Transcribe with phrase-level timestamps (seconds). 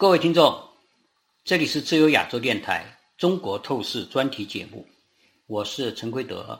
[0.00, 0.58] 各位听众，
[1.44, 4.88] 这里是自由亚洲电台中国透视专题节目，
[5.46, 6.58] 我是陈奎德。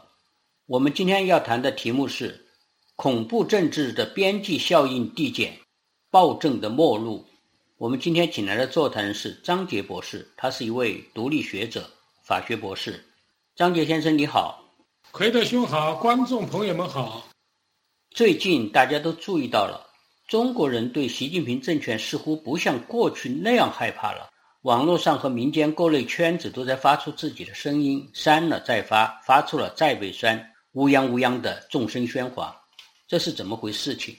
[0.67, 2.47] 我们今天要谈的题目是
[2.97, 5.59] 恐怖政治的边际效应递减，
[6.11, 7.27] 暴政的末路。
[7.79, 11.91] 我们今天请来的座谈人是张杰博士，他是一位独立学者、
[12.23, 13.03] 法学博士。
[13.57, 14.63] 张杰先生，你好。
[15.13, 17.27] 奎德兄好，观众朋友们好。
[18.11, 19.90] 最近大家都注意到了，
[20.31, 24.31] 中国人对习近平政权似乎不像过去那样害怕了。
[24.63, 30.41] 网络上和民间各类圈子都在发出自己的声音，删了再发，发出了再被删，
[30.75, 32.57] 乌泱乌泱的众声喧哗。
[33.09, 33.97] 这是怎么回事？
[33.97, 34.15] 情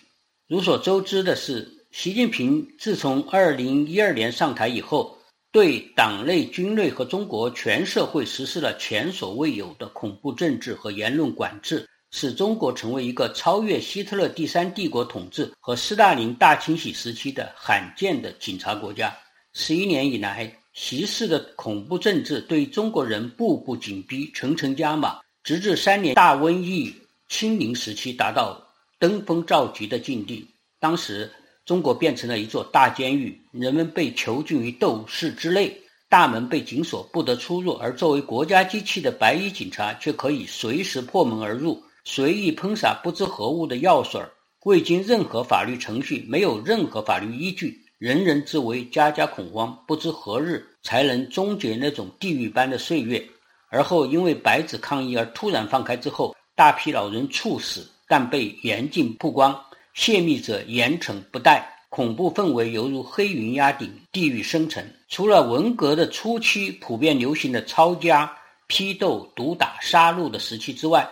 [0.50, 5.18] 众所周知的是，习近平自从二零一二年上台以后，
[5.50, 11.88] 对党内军队和中国全社会实施了前所未有的恐怖政治和言论管制。
[12.12, 19.16] 使中国成为一个超越希特勒第三帝国统治和斯大林大清洗时期的罕见的警察国家。
[19.54, 26.94] 十一年以来，习氏的恐怖政治对中国人步步紧逼、层层加码，直至三年大瘟疫
[27.30, 28.62] 清零时期达到
[29.00, 30.46] 登峰造极的境地。
[30.80, 31.32] 当时，
[31.66, 35.76] 中国变成了一座大监狱，人们被囚禁于斗室之内，
[36.10, 37.72] 大门被紧锁，不得出入。
[37.74, 41.82] 而作为国家机器的白衣警察却可以随时破门而入。
[42.04, 44.21] 随意喷洒不知何物的药水，
[44.63, 53.24] 未经任何法律程序，没有任何法律依据，人人自危，家家恐慌，不知何日才能终结那种地狱般的岁月。
[53.70, 59.57] 而后因为白纸抗议而突然放开之后，大批老人猝死，但被严禁曝光，
[59.94, 64.85] 泄密者严惩不贷，恐怖氛围犹如黑云压顶，地狱深沉。
[65.07, 68.31] 除了文革的初期普遍流行的抄家、
[68.68, 71.07] 批斗、毒打、杀戮的时期之外，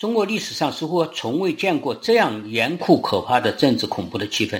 [0.00, 4.58] 中国历史上似乎从未见过这样严酷可怕的政治恐怖的气氛。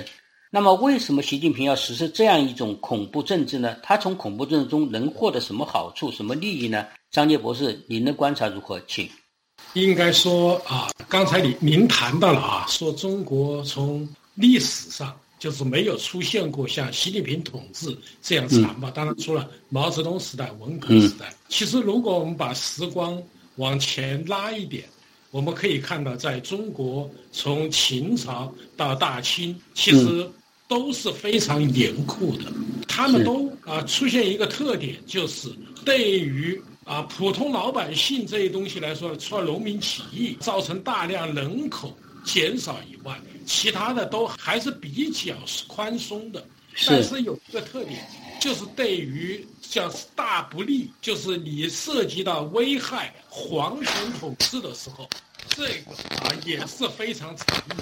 [0.51, 3.75] 那么，为什么习近平要实施这样一种恐怖政治呢？
[3.81, 6.85] 他从恐怖政治中能获得什么好处、什么利益呢？
[7.09, 8.79] 张杰博士，您的观察如何？
[8.85, 9.09] 请。
[9.73, 18.91] 应该说啊，刚才您您谈到了啊，说中国从历史上就是没有出现过像习近平统治这样残暴。
[18.91, 21.33] 当然，除了毛泽东时代、文革时代。
[21.49, 23.19] 其实，如果我们把时光
[23.55, 24.83] 往前拉一点。
[25.31, 30.29] 我们可以看到，在中国从秦朝到大清，其实
[30.67, 32.51] 都是非常严酷的。
[32.87, 35.49] 他们都啊出现一个特点，就是
[35.83, 45.33] 对于啊普通老百姓这些东西来说，除了农民起义造成大量人口减少以外，其他的都还是比较
[45.67, 46.45] 宽松的。
[46.85, 47.99] 但是有一个特点。
[48.41, 55.09] 就是对于叫大不利，就是你涉及到危害皇权统治的时候，
[55.47, 55.93] 这个
[56.25, 57.77] 啊也是非常残忍。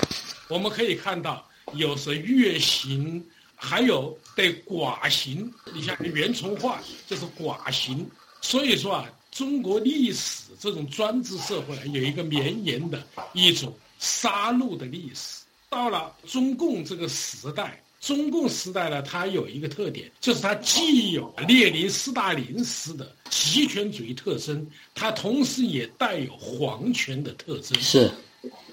[0.47, 5.51] 我们可以看到，有时月刑，还有对寡刑。
[5.73, 8.07] 你像袁崇焕就是寡刑。
[8.39, 15.41] 所以说啊，中国历史这种专制社会有一个绵延的一种杀戮的历史。
[15.69, 17.81] 到了中共这个时代。
[17.99, 24.65] 中共时代呢，它有一个特点，就是它既有列宁、斯大林式的集权主义特征，
[24.95, 27.77] 它同时也带有皇权的特征。
[27.81, 28.09] 是，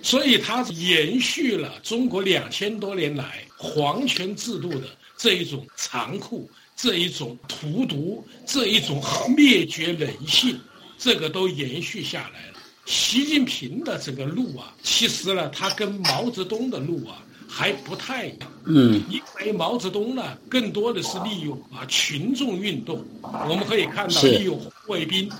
[0.00, 9.03] 所以它延续了中国两千多年来皇权制度的这一种残酷、这一种荼毒、这一种
[9.37, 10.56] 灭绝人性，
[10.97, 12.58] 这个都延续下来了。
[12.84, 17.25] 习近平的这个路啊，其实呢，他跟毛泽东的路啊。
[17.48, 25.30] 还不太一样，嗯，因为毛泽东呢，更多的是利用啊群众运动，我们可以看到利用红卫兵，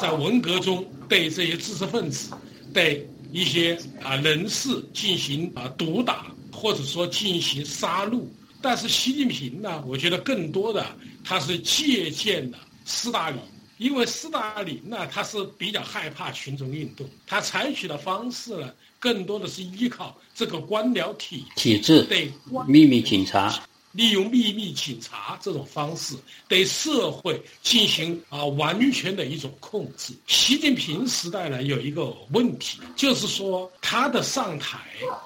[0.00, 2.32] 在文革中对这些知识分子、
[2.72, 8.22] 对一些啊人士进行啊毒打，或者说进行杀戮。
[8.62, 10.86] 但是习近平呢，我觉得更多的
[11.24, 13.38] 他是借鉴了斯大林，
[13.76, 18.72] 因为斯大林呢，他是比较害怕群众运动，他采取的方式呢。
[18.98, 22.32] 更多的是依靠这个官僚体体制，对
[22.66, 23.62] 秘密警察，
[23.92, 26.14] 利用秘密警察这种方式
[26.48, 30.12] 对社会进行啊完全的一种控制。
[30.26, 34.78] 习近平时代呢有一个问题，就是说他的上台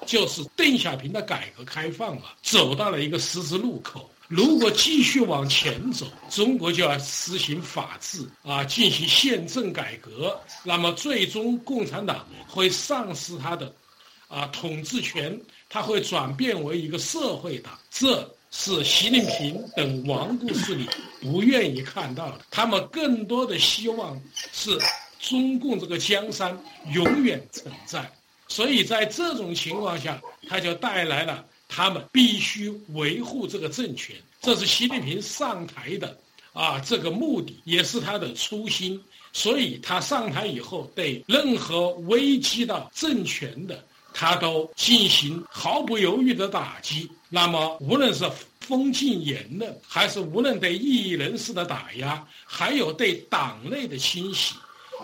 [0.06, 4.08] 就是邓小平的改革开放啊走到了一个十字路口。
[4.30, 13.74] 如果继续往前走，中国就要实行法治啊，进行宪政改革，那么最终共产党会丧失他的
[14.28, 15.36] 啊统治权，
[15.68, 20.88] 他会转变为一个社会党，这是习近平等顽固势力
[21.20, 22.42] 不愿意看到的。
[22.52, 24.16] 他们更多的希望
[24.52, 24.78] 是
[25.18, 26.56] 中共这个江山
[26.92, 28.08] 永远存在，
[28.46, 31.44] 所以在这种情况下，他就带来了。
[31.72, 36.18] 他们必须维护这个政权，这是习近平上台的
[36.52, 39.00] 啊这个目的，也是他的初心。
[39.32, 43.80] 所以他上台以后，对任何危机到政权的，
[44.12, 47.08] 他都进行毫不犹豫的打击。
[47.28, 48.28] 那么，无论是
[48.58, 54.56] 封禁言论，还是无论对异议人士的打压，还有对党内的清洗，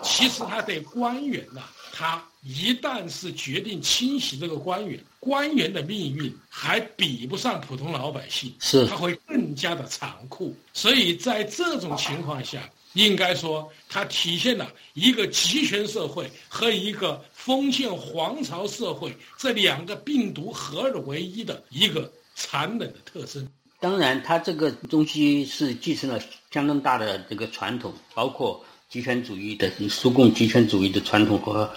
[0.03, 1.61] 其实他对官员呢，
[1.93, 10.55] 他一旦是决定清洗这个官员，官员的命运还比不上普通老百姓，是他会更加的残酷。
[10.71, 23.45] 所以在这种情况下，应该说，它体现了一个集权社会和一个封建皇朝社会这两个病毒合二为一的一个残忍的特征。
[23.81, 26.19] 当然，它这个东西是继承了
[26.49, 31.69] 相当大的这个传统，包括集权主义的苏共集权主义的传统和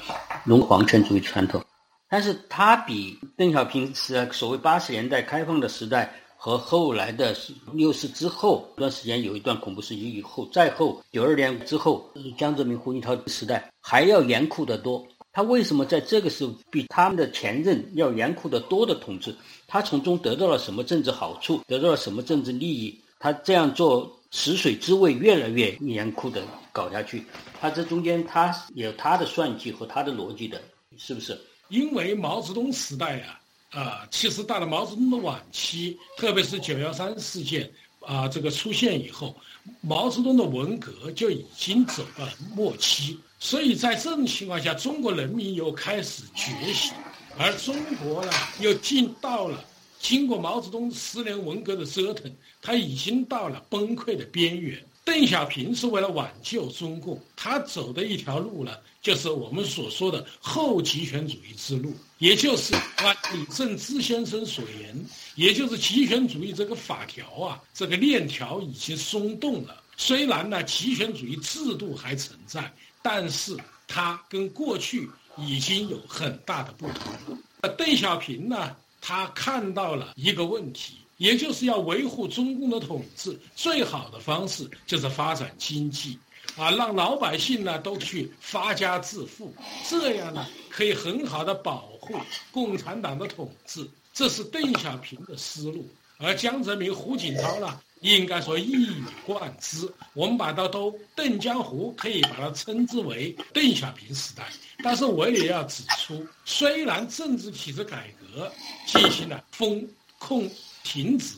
[0.44, 1.62] 农皇权主义传统。
[2.10, 6.12] 但是，他比邓小平是所谓八十年代开放的时代。
[6.42, 7.36] 和后来的
[7.74, 15.06] 六四之后一段时间有一段恐怖时期以后，再后九二年之后，江泽民、胡锦涛时代还要严酷得多。
[15.34, 19.36] 他为什么在这个时候比他们的前任要严酷得多的统治？
[19.66, 21.60] 他从中得到了什么政治好处？
[21.66, 22.98] 得到了什么政治利益？
[23.18, 26.42] 他这样做，食水之味，越来越严酷的
[26.72, 27.22] 搞下去，
[27.60, 30.58] 他这中间他有他的算计和他的逻辑的，
[30.96, 31.38] 是不是？
[31.70, 33.40] 因为毛泽东时代啊。
[33.70, 37.70] 啊，其实到了毛泽东的晚期，特别是九幺三事件
[38.00, 39.32] 啊，这个出现以后，
[39.80, 43.16] 毛泽东的文革就已经走到了末期。
[43.38, 46.92] 所以在这种情况下，中国人民又开始觉醒，
[47.38, 49.64] 而中国呢，又进到了
[50.00, 52.28] 经过毛泽东十年文革的折腾，
[52.60, 54.76] 他已经到了崩溃的边缘。
[55.10, 65.04] 邓小平是为了挽救中共，他走的一条路呢，就是我们所说的后极权主义之路，也就是按李政之先生所言，
[65.34, 69.82] 也就是极权主义这个法条啊，这个链条已经松动了。
[69.96, 72.72] 虽然呢，极权主义制度还存在，
[73.02, 73.56] 但是
[73.88, 77.68] 它跟过去已经有很大的不同了。
[77.76, 80.98] 邓小平呢，他看到了一个问题。
[81.20, 86.18] 也就是要维护中共的统治，最好的方式就是发展经济，
[86.56, 89.54] 啊，让老百姓呢都去发家致富，
[89.86, 92.14] 这样呢可以很好的保护
[92.50, 93.86] 共产党的统治。
[94.14, 95.86] 这是邓小平的思路，
[96.16, 99.92] 而江泽民、胡锦涛呢，应该说一以贯之。
[100.14, 104.44] 我们把它都邓江湖可以把它称之为邓小平时代，
[104.82, 108.50] 但是我也要指出，虽然政治体制改革
[108.86, 109.86] 进行了风
[110.18, 110.50] 控。
[110.82, 111.34] 停止，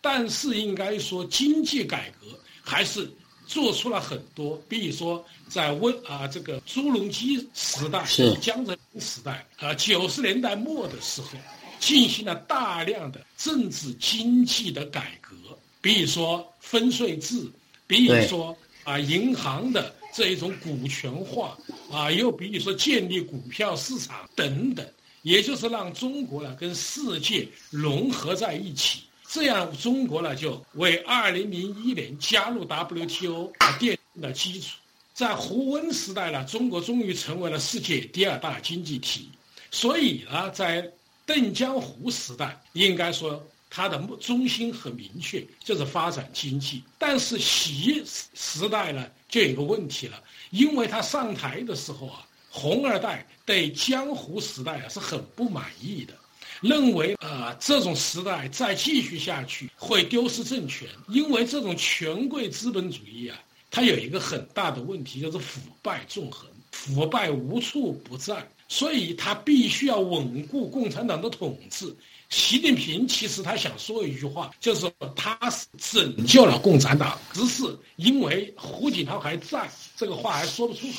[0.00, 2.26] 但是应该说经济改革
[2.62, 3.10] 还是
[3.46, 4.60] 做出了很多。
[4.68, 8.04] 比如说，在温啊这个朱镕基时代、
[8.40, 11.38] 江泽民时代啊九十年代末的时候，
[11.78, 15.36] 进行了大量的政治经济的改革。
[15.80, 17.50] 比如说分税制，
[17.86, 21.56] 比如说啊银行的这一种股权化
[21.90, 24.86] 啊，又比如说建立股票市场等等。
[25.22, 34.76] 也就是让中国呢跟世界融合在一起，这样中国呢就为二零零一年加入 WTO 奠定了基础。
[35.12, 39.28] 在胡温时代呢，中国终于成为了世界第二大经济体。
[39.70, 40.90] 所以呢，在
[41.26, 46.82] 邓江湖时代，应该说它的中心很明确，就是发展经济。
[46.98, 52.26] 但是习时代呢，就有个问题了，因为他上台的时候啊。
[52.50, 56.12] 红二代对江湖时代啊是很不满意的，
[56.60, 63.38] 认为啊这种时代再继续下去会丢失政权，因为这种权贵资本主义啊，
[63.70, 71.94] 它有一个很大的问题，就是腐败纵横，腐败无处不在，所以它必须要稳固共产党的统治。
[72.30, 77.64] 习近平其实他想说一句话，就是他是拯救了共产党，只是
[77.96, 80.92] 因为胡锦涛还在，这个话还说不出口。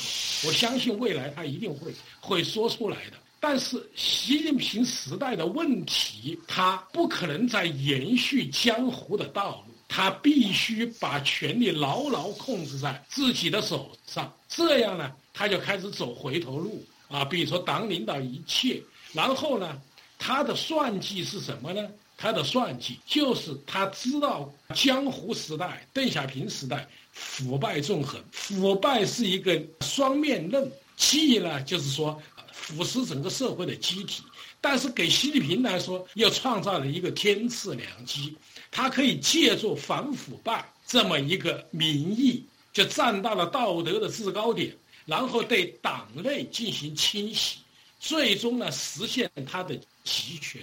[0.46, 3.16] 我相信未来他一定会会说出来的。
[3.40, 14.30] 但是习近平时代的问题，他不可能再延续江湖的道路，他必须把权力牢牢控制在自己的手上。
[14.48, 18.82] 这样呢，他就开始走回头路啊，比如说党领导一切，
[19.14, 19.80] 然后呢。
[20.24, 21.88] 他的算计是什么呢？
[22.16, 34.22] 他的算计就是他知道江湖时代、邓小平时代腐败纵横，腐败是一个双面刃，既呢就是说腐蚀整个社会的机体，
[34.60, 38.36] 但是给习近平来说又创造了一个天赐良机，
[38.70, 44.72] 他可以借助反腐败这么一个名义，就站到了道德的制高点，
[45.04, 47.58] 然后对党内进行清洗。
[47.98, 50.60] 最终呢，实现他的集权，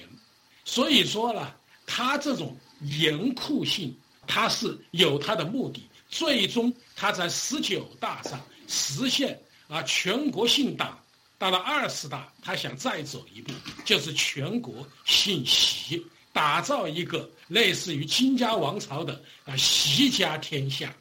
[0.66, 1.54] 所以说呢，
[1.86, 3.96] 他这种严酷性，
[4.28, 5.84] 他是有他的目的。
[6.10, 10.98] 最终，他在十九大上实现啊全国姓党，
[11.38, 13.54] 到了二十大，他想再走一步，
[13.86, 16.04] 就是全国姓习，
[16.34, 20.92] 打造一个类似于金家王朝的啊习家天下。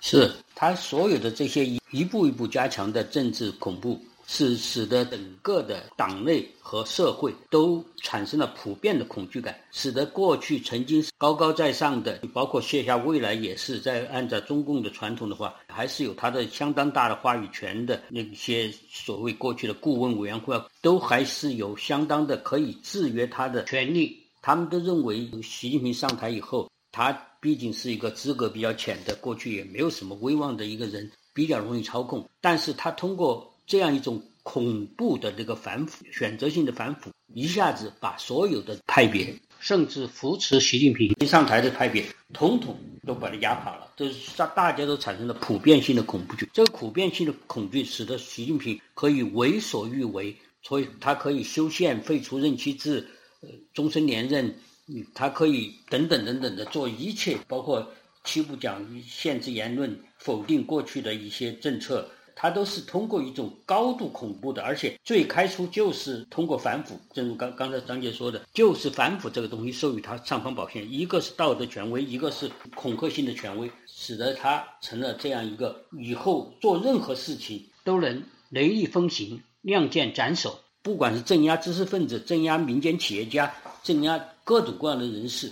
[0.00, 4.00] 是他所有的这些一一步一步加强的政治恐怖。
[4.30, 24.22] 是使得整个的党内和社会都产生了普遍的恐惧感，使得过去曾经高高在上的，包括卸下未来也是在按照中共的传统的话，还是有他的相当大的话语权的那些所谓过去的顾问委员会，都还是有相当的可以制约他的权利。
[24.42, 32.28] 他们都认为习近平上台以后，他毕竟是一个资格比较浅的，过去也没有什么威望的一个人，比较容易操控。
[32.42, 33.47] 但是他通过。
[33.68, 42.74] 这样一种恐怖的这个反腐、选择性的反腐，一下子把所有的派别，甚至扶持习近平上台的派别，统统
[43.06, 43.92] 都把它压垮了。
[43.94, 46.48] 这是大大家都产生了普遍性的恐惧。
[46.54, 53.06] 这个普遍性的恐惧，使得习近平可以为所欲为，所以他可以修宪、废除任期制、
[53.42, 54.46] 呃终身连任，
[54.86, 57.86] 嗯，他可以等等等等的做一切，包括
[58.24, 62.10] 七不讲、限制言论、否定过去的一些政策。
[62.40, 83.52] 他都是通过一种高度恐怖的，而且最开初就是通过反腐，正如刚刚才张杰说的，就是反腐这个东西授予他尚方宝剑，一个是道德权威，一个是恐吓性的权威，使得他成了这样一个以后做任何事情都能雷厉风行、亮剑斩首，不管是镇压知识分子、镇压民间企业家、
[83.82, 85.50] 镇压各种各样的人士，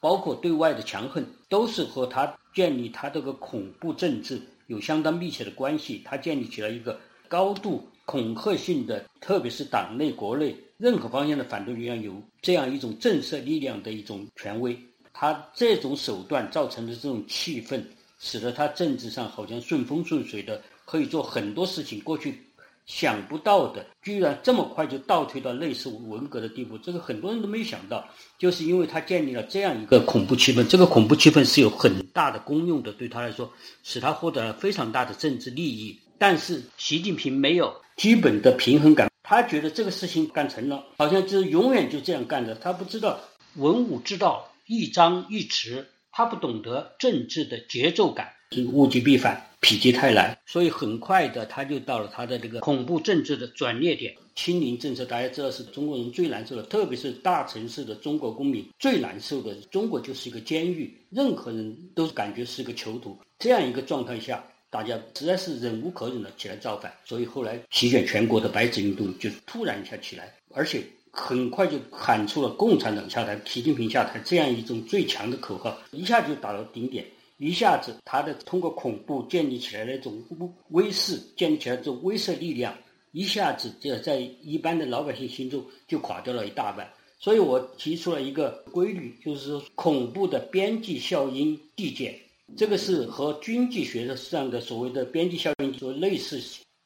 [0.00, 4.40] 包括对外的强横，都是和他建立他这个恐怖政治。
[4.72, 6.98] 有相当密切的关系，他建立起了一个
[7.28, 14.74] 高度恐吓性的，特别是党内、国内任何方向的反对力量有这样一种震慑力量的一种权威。
[15.12, 17.84] 他这种手段造成的这种气氛，
[18.18, 22.00] 使得他政治上好像顺风顺水的，可以做很多事情。
[22.00, 22.42] 过去。
[22.86, 28.04] 想不到的，居然这么快就倒退到类似文革的地步，这个很多人都没想到，
[28.38, 33.50] 就是因为他建立了这样一个恐怖气氛，这个恐怖气氛是有很大的功用的，对他来说，
[33.82, 35.98] 使他获得了非常大的政治利益。
[36.18, 43.18] 但是习近平没有基本的平衡感，他觉得这个事情干成了，好像就永远就这样干着，他不知道
[43.56, 48.32] 文武之道一张一弛，他不懂得政治的节奏感，
[48.72, 49.48] 物极必反。
[49.62, 54.12] 否极泰来，所以很快的他就到了他的这个恐怖政治的转捩点。
[54.34, 59.54] 清零政策大家知道是中国人最难受的，特别是大城市的中国公民最难受的。
[59.70, 63.16] 中国就是一个监狱，任何人都感觉是个囚徒。
[63.38, 66.92] 这样一个状态下，大家实在是忍无可忍了，起来造反。
[67.04, 77.04] 所以后来席卷全国的白纸运动就突然一下起来，而且很快就喊出了“共产党下台，习近平下台”这样一种最强的口号，一下就打到顶点。
[77.44, 80.22] 一下子，他的通过恐怖建立起来那种
[80.68, 82.72] 威势，建立起来这种威慑力量，
[83.10, 86.88] 一下子就在一般的老百姓心中就垮掉了一大半。
[87.18, 92.16] 所以我提出了一个规律，就是说恐怖的边际效应递减，
[92.56, 96.40] 这个是和经济学的上的所谓的边际效应做类似。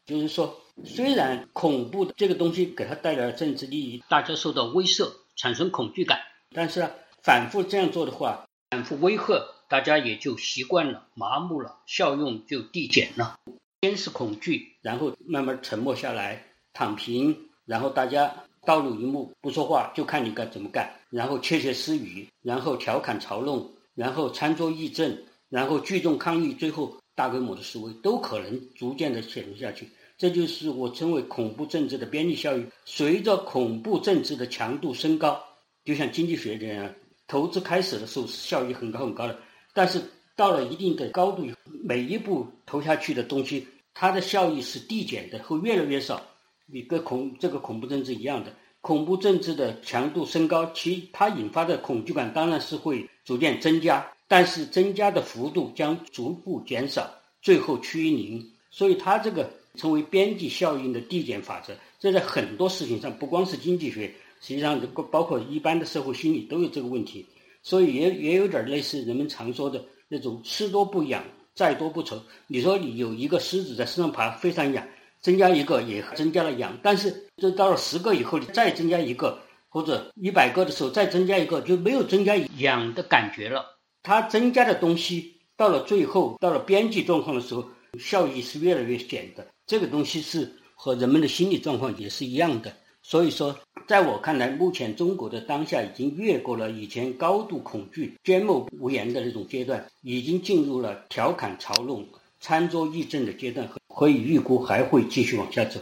[0.07, 6.19] 就是说，虽然恐怖的这个东西给他带来了政治利益，大家受到威慑，产生恐惧感，
[6.55, 6.91] 但是呢，
[7.23, 9.53] 反复这样做的话，反复威吓。
[9.69, 13.39] 大家也就习惯了，麻木了，效用就递减了。
[13.83, 18.33] 先是恐惧，然后慢慢沉默下来，躺平，然后大家
[18.65, 20.93] 道路一目，不说话，就看你该怎么干。
[21.11, 25.17] 然后窃窃私语，然后调侃嘲弄，然后餐桌议政，
[25.49, 29.89] 然后聚众抗议，最后大规模的示威，都可能逐渐的潜入下去。
[30.19, 32.67] 这就是我称为恐怖政治的边际效应。
[32.85, 35.41] 随着恐怖政治的强度升高，
[35.85, 36.93] 就像经济学这样，
[37.29, 39.39] 投资开始的时候效益很高很高的。
[39.77, 40.01] 但是
[40.35, 41.45] 到了一定的高度，
[41.85, 46.23] 每一步投下去的东西，它的效益是递减的，会越来越少。
[46.65, 58.51] 你跟恐这个恐怖政治一样的，恐怖政治的强度升高，其它引发的恐惧感当然是会逐渐增加，但是增加的幅度将逐步减少，最后趋于零。
[58.71, 64.07] 所以它这个称为边际效应的递减法则，这在很多事情上，不光是经济学，
[64.41, 64.81] 实际上
[65.13, 67.27] 包括一般的社会心理都有这个问题。
[67.67, 71.21] 所以也也有点类似人们常说的那种吃多不痒，
[71.53, 72.17] 再多不愁。
[72.47, 74.87] 你说你有一个虱子在身上爬，非常痒，
[75.21, 79.37] 增加一个也增加了痒，但是这到了十个以后，你再增加一个
[79.69, 83.67] 或者一百个的时候，再增加一个就没有增加痒的感觉了。
[84.05, 87.69] 它增加的东西到了最后，到了边际状况的时候，
[87.99, 89.45] 效益是越来越减的。
[89.67, 92.73] 这个东西是和人们的心理状况也是一样的。
[93.09, 102.05] 所以说，在我看来，目前中国的当下已经越过了以前高度恐惧、缄默无言的那种阶段，已经进入了调侃嘲弄、
[102.41, 105.79] 餐桌议政的阶段，可以预估还会继续往下走。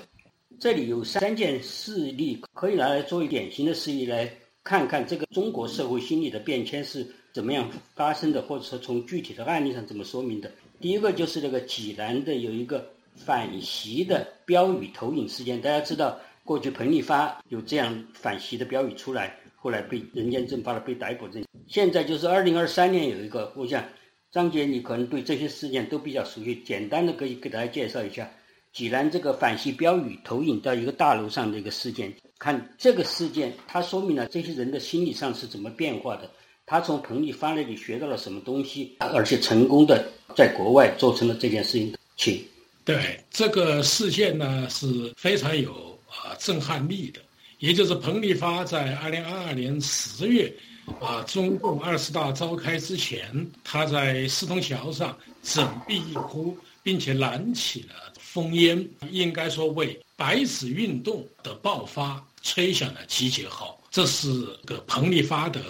[0.60, 4.30] 这里有三件事例可以拿来作为典型的事例，来
[4.62, 10.52] 看看这个中国社会心理的变迁是怎么样发生的，或者说从具体的案例上怎么说明的。
[10.78, 16.20] 第一个就是这个济南的有一个反习的标语投影事件，大家知道。
[16.44, 21.42] 过去彭立发有这样反习的标语出来，后来被人间蒸发了，被逮捕这。
[21.66, 23.82] 现在就是二零二三年有一个，我想
[24.30, 28.30] 张杰你可能对这些事件都比较熟悉，简单的可以给大家介绍一下
[28.74, 32.12] 济南这个反习标语投影到一个大楼上的一个事件。
[32.38, 36.30] 看这个事件，它说明了这些人的心理上是怎么变化的，
[36.66, 41.94] 他从彭立发那里学到了什么东西，而且成功的在国外做成了这件事情。
[42.16, 42.44] 请
[42.84, 44.86] 对这个事件呢是
[45.16, 45.93] 非常有。
[46.22, 47.20] 啊，震撼力的，
[47.58, 50.52] 也就是彭立发在二零二二年十月，
[51.00, 63.80] 啊，中共二十大召开之前，他在四通桥上振臂一呼，并且燃起了烽烟，应该说为白纸运动的爆发吹响了集结号。
[63.90, 65.60] 这是个彭立发的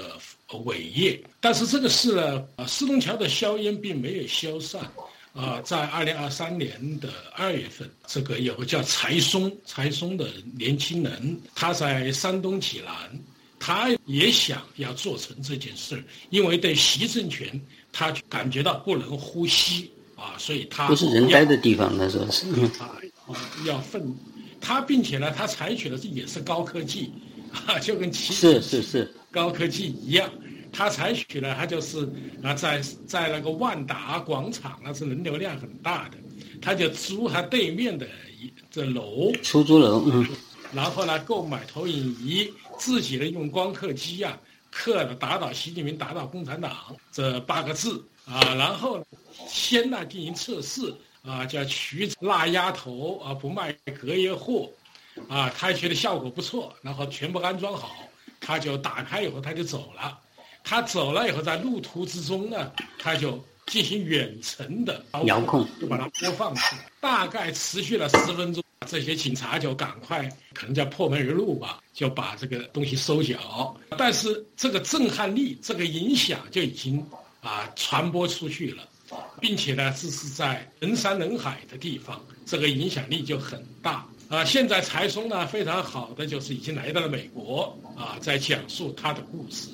[0.64, 1.22] 伟业。
[1.40, 4.80] 但是这个事呢，啊，四通桥的硝烟并没有消散。
[5.34, 12.94] 啊，在二零二三年的二月份，这个有个叫柴松柴松的年轻人，他在山东济南，
[13.58, 17.60] 他也想要做成这件事儿，因为对习政权，
[17.92, 22.46] 他感觉到不能呼吸啊，所以他不是人待的地方，那时候是
[22.78, 22.94] 啊，
[23.66, 24.14] 要奋，
[24.60, 27.10] 他并且呢，他采取的是也是高科技，
[27.66, 30.30] 啊，就跟其是是是高科技一样。
[30.74, 32.06] 他采取了，他就是
[32.42, 36.18] 啊，在在那个万达广场，那是人流量很大的，
[36.60, 38.06] 他就租他对面的
[38.38, 40.26] 一这楼，出租楼，嗯，
[40.72, 44.36] 然后呢，购买投影仪，自己呢用光刻机啊，
[44.70, 48.04] 刻了“打倒习近平，打倒共产党”这八个字。
[48.26, 49.04] 啊，然后
[49.46, 50.90] 先呢进行测试
[51.22, 54.72] 啊，叫取辣鸭头啊，不卖隔夜货，
[55.28, 57.96] 啊，他觉得效果不错，然后全部安装好，
[58.40, 60.18] 他就打开以后他就走了。
[60.64, 66.90] 他走了以后，在路途之中呢，他就进行远程的遥控，就把它播放出来。
[67.00, 73.76] 大概持续了十分钟，这些警察就赶快，可能叫破门而入吧，就把这个东西收缴。
[73.98, 77.04] 但是这个震撼力、这个影响就已经
[77.42, 78.88] 啊传播出去了，
[79.40, 84.06] 并且呢，这是在人山人海的地方，这个影响力就很大。
[84.30, 89.68] 啊，现在柴松呢非常好的就是已经来到了美国啊，在讲述他的故事。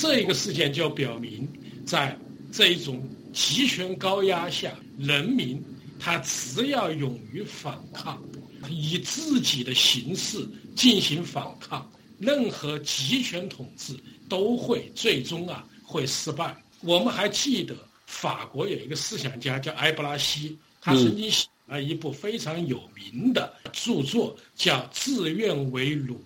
[0.00, 1.46] 这一个事件就表明，
[1.84, 2.16] 在
[2.52, 5.60] 这一种集权高压下，人民
[5.98, 8.22] 他只要勇于反抗，
[8.70, 13.92] 以自己的形式进行反抗，任何集权统治
[14.28, 16.56] 都会最终啊会失败。
[16.82, 17.74] 我们还记得
[18.06, 26.16] 法国有一个思想家叫埃布拉西，他曾经写了一部非常有名的著作，叫《自愿为奴》。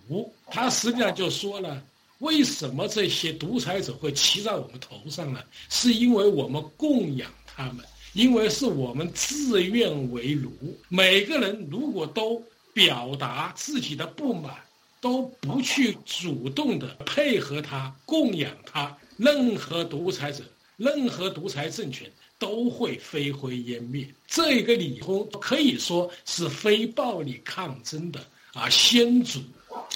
[0.51, 1.83] 他实际上就说了。
[2.23, 5.41] 为什么这些独裁者会骑在我们头上呢？
[5.69, 10.51] 是因为我们供养他们，因为是我们自愿为奴。
[10.89, 12.41] 每个人如果都
[12.73, 14.55] 表达自己的不满，
[15.01, 20.45] 都不去主动的配合他、供养他，任何独裁者、
[20.77, 22.09] 任何独裁政权
[22.39, 24.07] 都会飞灰烟灭。
[24.29, 29.41] 这个李通可以说是非暴力抗争的啊先祖，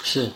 [0.03, 0.29] 是。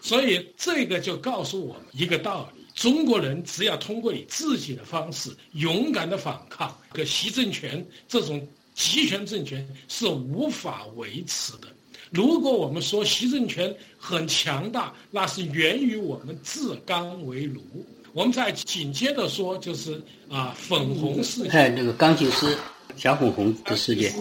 [0.00, 11.68] 所以这个就告诉我们一个道理：中国人只要通过你自己的方式勇敢的反抗，个习政权这种集权政权是无法维持的。
[12.10, 17.60] 如果我们说习政权很强大，那是源于我们自刚为奴。
[18.14, 22.56] 我们再紧接着说，就是啊，粉红事件，哎，那个钢琴师
[22.96, 24.14] 小粉红的事件。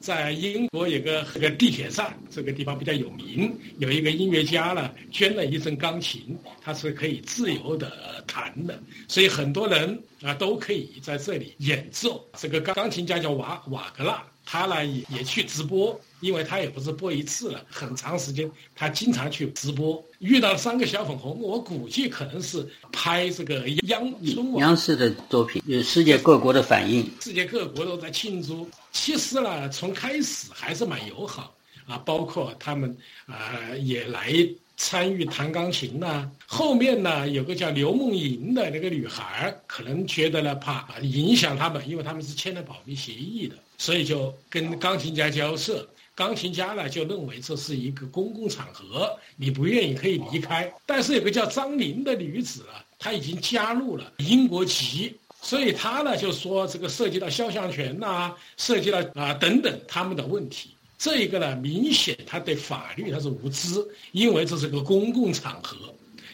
[0.00, 12.26] 在英国有个个地铁站，这个地方比较有名，有一个音乐家呢，捐了一阵钢琴，他是可以自由的弹的，所以很多人啊都可以在这里演奏。
[12.38, 15.98] 这个钢钢琴家叫瓦瓦格纳，他呢也也去直播。
[16.20, 20.04] 因为他也不是播一次了，很长时间，他经常去直播。
[20.18, 24.12] 遇到三个小粉红，我估计可能是拍这个央
[24.58, 28.68] 央视的作品，有世界各国的反应，世界各国都在庆祝。
[28.92, 31.54] 其实呢，从开始还是蛮友好
[31.86, 34.32] 啊，包括他们啊也来
[34.76, 36.30] 参与弹钢琴呐。
[36.46, 45.88] 后面呢，有个叫刘梦莹的那个女孩，可能觉得呢怕影响他们，因为他们是签了保密协议的，所以就跟钢琴家交涉。
[46.14, 50.70] 钢琴家呢就认为这是一个公共场合，你不愿意可以离开。
[50.84, 60.70] 但是有个叫张琳的女子啊，她已经加入了英国籍，所以他呢就说这个涉及到肖像权呐，涉及到啊等等他们的问题。
[60.98, 63.68] 这一个呢，明显他对法律他是无知，
[64.12, 65.76] 因为这是个公共场合。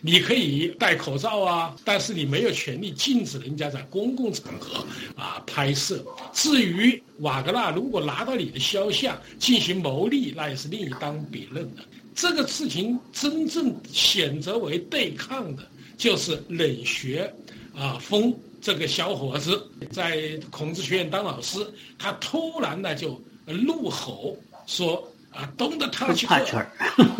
[0.03, 4.85] 你可以戴口罩啊，但是你没有权利禁止人家在公共场合
[5.16, 6.05] 啊拍摄。
[6.35, 11.83] 至于瓦格纳如果拿到你的肖像进行牟利，那也是另一当别论的。
[12.14, 15.66] 这个事情真正选择为对抗的，
[15.97, 17.33] 就是冷学
[17.75, 18.33] 啊风
[18.66, 21.64] 这个小伙子在孔子学院当老师，
[21.96, 25.07] 他突然呢就怒吼说。
[25.31, 26.66] 啊，懂得他去克，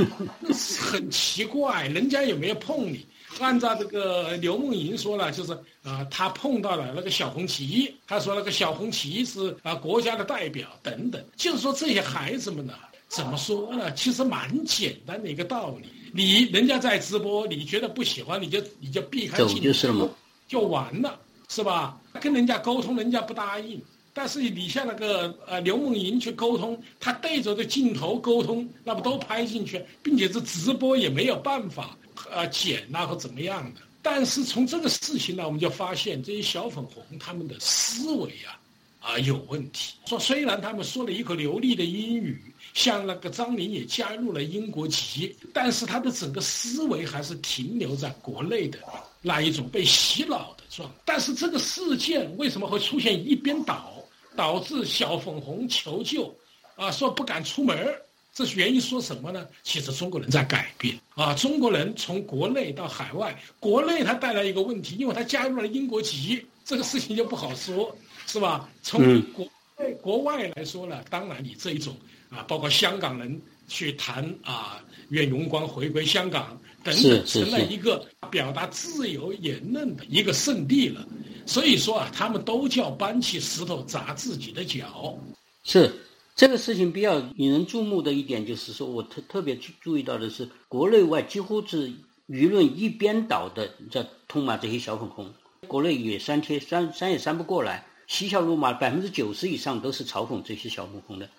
[0.80, 3.06] 很奇怪，人家也没有碰你。
[3.40, 11.22] 按照这个刘梦莹说了，就是啊，他碰到了那个小红旗，他说那个小红旗是啊国家的代表等等。
[11.37, 12.72] 就是说这些孩子们呢，
[13.09, 13.92] 怎么说呢？
[13.92, 15.87] 其实蛮简单的一个道理。
[16.14, 20.09] 你人家在直播，你觉得不喜欢，你就你就避开，就是了
[20.48, 22.00] 就完了，是吧？
[22.20, 23.80] 跟人家沟通，人家不答应。
[24.12, 31.96] 但是你像那个呃刘梦莹去沟通，他对着的镜头沟通，那不都拍进去，并且是直播也没有办法
[32.30, 33.80] 呃剪啊或怎么样的。
[34.00, 38.56] 但是从这个事情呢，我们就发现这些小粉红他们的思维啊
[39.00, 39.96] 啊有问题。
[40.06, 42.40] 说虽然他们说了一口流利的英语，
[42.72, 48.78] 像那个张琳也加入了英国籍，但是他的整个思维还是停留在国内的
[49.20, 50.91] 那一种被洗脑状。
[51.05, 53.93] 但是这个事件为什么会出现一边倒？
[54.37, 56.31] 导致小粉红求救，
[56.75, 57.91] 啊，说不敢出门
[58.35, 59.49] 这是原因说什么呢？
[59.62, 68.69] 其实中国人在改变啊，中国人从国内到海外，国内他带来一个问题，因为他加入了英国籍，这个事情就不好说，是吧？
[68.83, 71.97] 从国内国外来说呢，当然你这一种
[72.29, 76.61] 啊，包括香港人去谈啊，愿荣光回归香港
[76.92, 81.07] 等等，成了一个表达自由言论的一个圣地了。
[81.44, 85.16] 所以说啊，他们都叫搬起石头砸自己的脚。
[85.64, 85.92] 是
[86.35, 91.90] 这个事情比较引人注目的一点，就是说我特特别注注意到的是，国内外几乎是
[92.29, 95.33] 舆论一边倒的在痛骂这些小粉红，
[95.66, 101.31] 国内也删帖删删也删不过来，嬉笑怒骂百分之九十以上都是嘲讽这些小粉红的，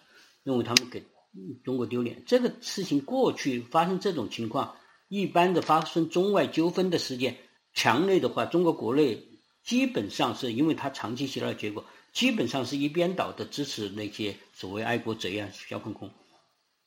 [0.44, 1.04] 认为他们给
[1.64, 2.24] 中国丢脸。
[2.26, 4.74] 这个事情过去发生这种情况，
[5.08, 7.38] 一般的发生中外纠纷的事件，
[7.74, 9.24] 强烈的话，中国国内。
[9.64, 16.10] 基本上是因为他长期起来的结果，基本上是一边倒的支持那些所谓爱国贼啊、小粉红。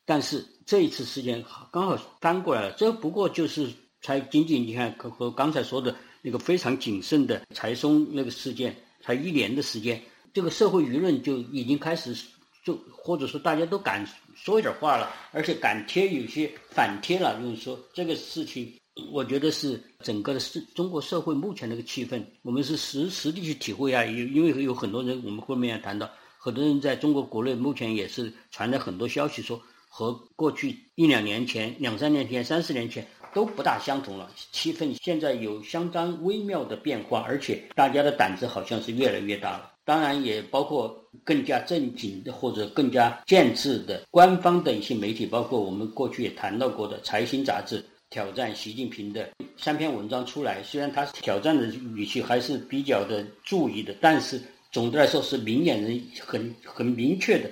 [0.06, 10.02] 但是这一次事件刚好翻过来了，这不过就是才仅仅你看和刚才说的那个非常谨慎的柴松那个事件，才一年的时间，
[10.32, 12.16] 这个社会舆论就已经开始
[12.64, 18.72] 就或者说大家都敢说一点话了，而且敢贴有些反贴了，就是说这个事情。
[19.12, 24.04] 我觉得是整个的是中国社会目前那个气氛，我们是实实地去体会啊。
[24.04, 34.30] 因因为有很多人，我们后面也谈到，很多人在中国国内目前也是传来很多消息，说和过去一两年前、两三年前、三四年前都不大相同了。
[34.52, 39.70] 气氛现在有相当微妙的变化，而且大家的胆子好像是越来越大了。
[39.90, 47.84] 当然，也包括更加正经的或者更加建制的官方的一些媒体，包括我们过去也谈到过的《财新》杂志。
[48.08, 57.50] 挑战习近平的三篇文章出来，虽然他挑战的语气还是比较的注意的，但是总的来说是明眼人很很明确的，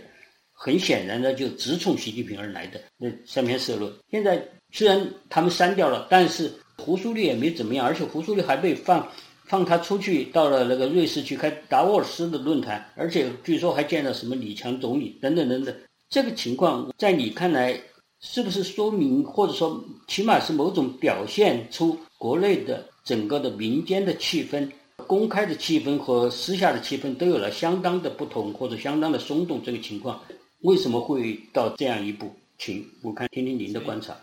[0.52, 3.92] 很显然的就直冲习近平而来的那三篇社论。
[4.12, 4.40] 现在
[4.72, 9.08] 虽然他们删掉了，但是胡苏立也没怎么样，而且胡苏立还被放
[9.48, 15.74] 放他出去到了那个瑞士去开达沃斯的论坛，而且据说还见了什么李强总理等等等等。
[16.08, 17.80] 这个情况在你看来？
[18.20, 24.68] 是不是说明，或者说起码是某种表现出国内的整个的民间的气氛、
[25.06, 29.62] 公开的气氛和私下的气氛都有了相当的不同，或者相当的松动？
[29.62, 30.20] 这个情况
[30.62, 32.34] 为什么会到这样一步？
[32.58, 34.16] 请我看听听您的观察。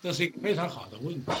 [0.00, 1.32] 这是一个非常好的问题，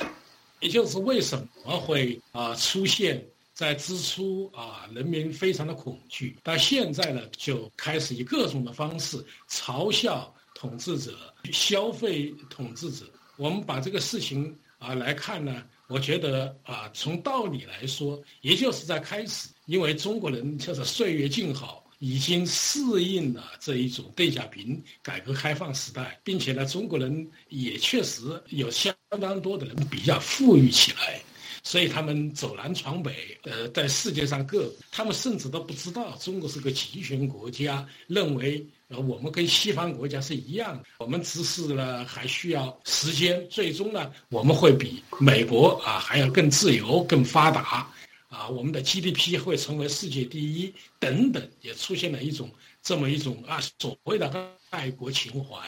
[0.60, 10.34] 也就是为什么会啊出现在之初啊人民非常的恐惧，但现在呢就开始以各种的方式嘲笑。
[10.52, 11.12] 统治者
[11.52, 13.06] 消费统治者，
[13.38, 31.20] 我们把这个事情啊来看呢，我觉得啊，从道理来说，也就是在开始，因为中国人就是岁月静好，已经适应了这一种邓小平改革开放时代，并且呢，中国人也确实有相当多的人比较富裕起来，
[31.62, 47.92] 所以他们走南闯北，呃，在世界上各，他们甚至都不知道中国是个集权国家，认为呃我们跟西方国家是一样的，我们只是呢还需要时间，最终呢我们会比美国啊还要更自由、更发达，
[48.30, 52.48] 啊，我们的 GDP 会成为世界第一，等等，也出现了一种
[52.80, 55.58] 这么一种啊所谓的爱国情怀。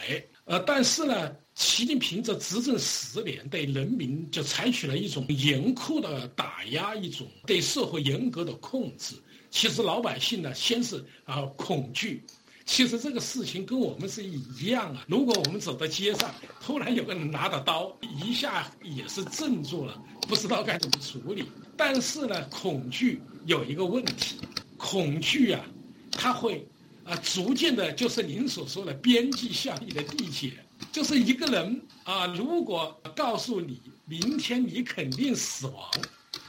[0.45, 9.15] 呃，但是呢，习近平这执政十年，对人民就采取了一种严酷的打压，一种对社会严格的控制。
[9.51, 12.23] 其实老百姓呢，先是啊恐惧。
[12.65, 15.05] 其实这个事情跟我们是一样啊。
[15.07, 21.45] 如果我们走在街上，突然有个人拿着刀，一下也是镇住了，不知道该怎么处理。
[21.75, 24.37] 但是呢，恐惧有一个问题，
[24.77, 25.63] 恐惧啊，
[26.11, 26.67] 它会。
[27.05, 30.53] 啊，逐渐的，就是您所说的边际效益的递减，
[30.89, 35.91] 就是一个人啊，如果告诉你明天你肯定死亡，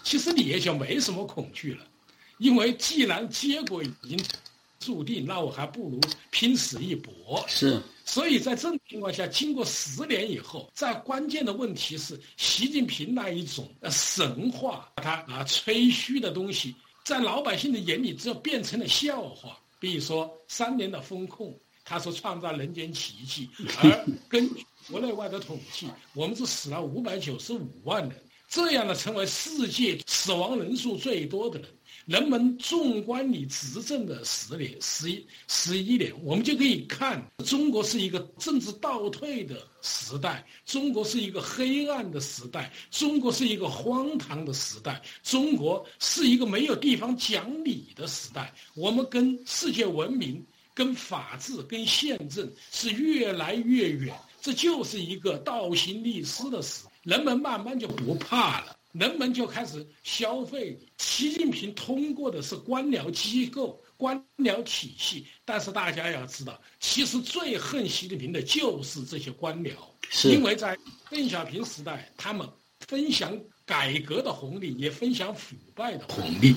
[0.04, 1.84] 其实你也就没什么恐惧了，
[2.38, 4.16] 因为既然结果已经
[4.84, 7.44] 注定，那我还不如拼死一搏。
[7.48, 19.58] 是，所以在这种情况下，经过十年以后，在关键的问题是，习近平那一种神话，他啊吹嘘的东西，在老百姓的眼里，只有变成了笑话。
[19.80, 23.48] 比如说三年的风控，他说创造人间奇迹，
[23.82, 31.68] 而根据国内外的统计，我们是死了五百九十五万人，这样的成为世界死亡人数最多的人。
[32.06, 48.52] 人们纵观你执政的十年、十一、十一年，我们就可以看，中国是一个政治倒退的时代，中国是一个黑暗的时代，中国是一个荒唐的时代，中国是一个没有地方讲理的时代。
[48.74, 56.90] 我们跟世界文明、跟法治、跟宪政是越来越远，这就是一个倒行逆施的时代。
[57.04, 58.76] 人们慢慢就不怕了。
[58.94, 60.78] 人们就开始消费。
[60.98, 69.72] 习近平通过的是官僚机构、官僚体系，但是大家要知道，其实最恨习近平的就是这些官僚，
[70.30, 70.78] 因为在
[71.10, 72.48] 邓小平时代，他们
[72.86, 76.54] 分享改革的红利，也分享腐败的红利。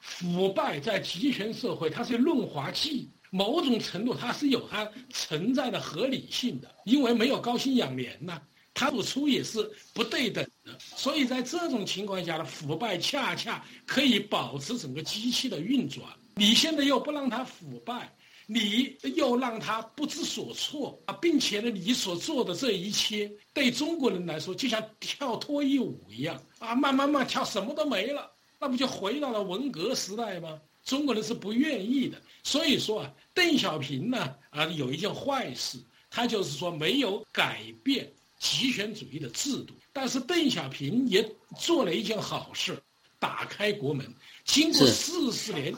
[0.00, 8.38] 腐败在集权社会，它是润滑剂，某种程度它是有它存在的合理性的，因为没有高薪养廉呐。
[8.74, 10.47] 他付出也是不对等的，
[10.78, 16.04] 所以在这种情况下呢，腐败恰恰可以保持整个机器的运转。
[16.34, 18.12] 你现在又不让它腐败，
[18.46, 30.60] 你又让它不知所措啊，并且呢，你所做的这一切对中国人来说就像跳脱衣舞一样啊，慢慢慢跳什么都没了，那不就回到了文革时代吗？
[30.84, 32.20] 中国人是不愿意的。
[32.42, 35.78] 所以说啊，邓小平呢啊有一件坏事，
[36.08, 38.10] 他就是说没有改变。
[38.38, 42.80] 集权主义的制度，但是邓小平也做了一件好事，
[43.18, 44.06] 打开国门。
[44.44, 45.74] 经过四十年，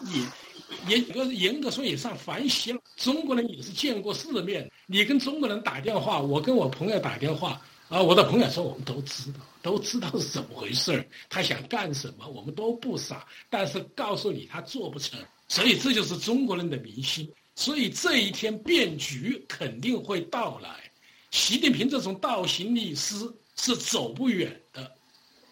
[0.87, 2.81] 也也个严格说也算反洗了。
[2.97, 4.71] 中国人也是见过世面。
[4.87, 13.27] 你跟中国人打电话，我跟我朋友打电话，啊，我的朋友说我们都知道，都知道是怎么回事儿他想干什么，我们都不傻。
[13.49, 15.19] 但是告诉你，他做不成。
[15.49, 17.29] 所以这就是中国人的民心。
[17.57, 20.90] 所以这一天变局肯定会到来。
[21.31, 24.91] 习近平这种倒行逆施是走不远的。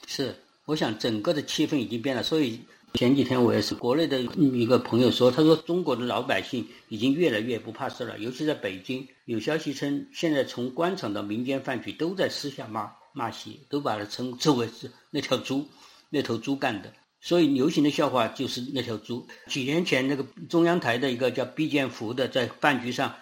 [0.07, 2.23] 是，我想整个的气氛已经变了。
[2.23, 2.61] 所以
[2.95, 8.19] 前几天我也是国内的一个朋友说，他说中国的老百姓已经越来越不怕事了。
[8.19, 15.69] 尤其在北京，有消息称，现在从官场到民间饭局都在私下骂骂习，都把它称之为是那条猪，
[16.11, 16.93] 那头猪干的。
[17.21, 19.27] 所以流行的笑话就是那条猪。
[19.47, 23.15] 几年前那个中央台的一个叫毕建福的，在饭局上。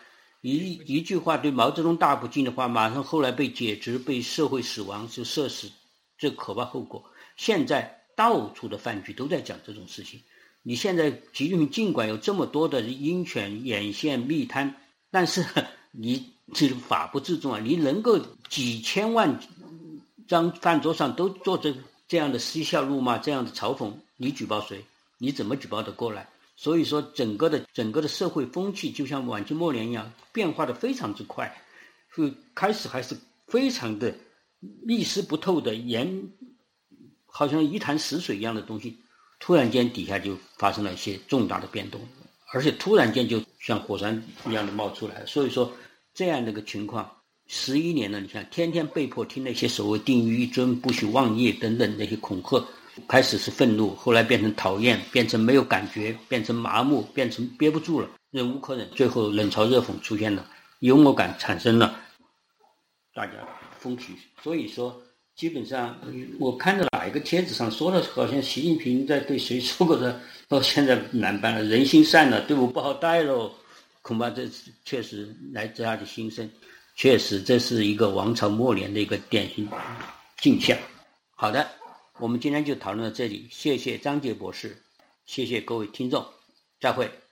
[0.55, 5.69] 一一句话对毛泽东大不敬的话，马上后来被解职，被社会死亡，就社死，
[6.17, 7.03] 这可怕后果。
[7.37, 10.21] 现在到处的饭局都在讲这种事情。
[10.63, 14.73] 你现在习近平尽管有这么多的鹰犬眼线密摊，
[15.11, 15.45] 但是
[15.91, 17.59] 你这法不自重啊！
[17.59, 18.17] 你能够
[18.49, 19.41] 几千万
[20.29, 21.75] 张饭桌上都做这
[22.07, 24.85] 这样的嬉笑怒骂，这样的嘲讽，你举报谁？
[25.19, 26.29] 你怎么举报得过来？
[26.57, 31.55] 所以说，整个的整个的社会风气就像晚清末年一样，变化的非常之快。
[32.17, 33.15] 就开始还是
[33.47, 34.15] 非常的
[34.83, 36.31] 密丝不透的严，
[37.27, 38.97] 好像一潭死水一样的东西，
[39.39, 42.01] 突然间底下就发生了一些重大的变动，
[42.55, 45.27] 而且突然间就像火山一样的冒出来。
[45.27, 45.71] 所以说，
[46.15, 47.07] 这样的一个情况，
[47.49, 52.67] 十一年了，你看，天天被迫听那些所谓“定于一尊，不许妄业”等等那些恐吓。
[53.09, 60.47] 开始是愤怒，后来变成讨厌，变成没有感觉，变成麻木，变成憋不住了，忍无可忍，最后冷嘲热讽出现了，
[60.81, 61.99] 幽默感产生了，
[63.15, 63.33] 大家
[63.79, 64.15] 风起。
[64.43, 65.01] 所以说，
[65.35, 65.99] 基本上，
[66.39, 73.53] 我看到哪一个帖子上说的，好像习近平在对谁说过的，到现在难办了，人心散了，队伍不好带喽。
[74.03, 74.49] 恐怕这
[74.85, 76.49] 确实来自他的心声，
[76.95, 79.69] 确实这是一个王朝末年的一个典型
[80.39, 80.79] 镜像。
[81.35, 81.69] 好的，
[82.19, 84.83] 我们今天就讨论到这里，谢谢张杰博士，
[85.27, 86.27] 谢谢各位听众，
[86.81, 87.26] 再会。